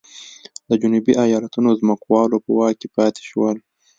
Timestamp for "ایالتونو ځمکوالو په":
1.25-2.49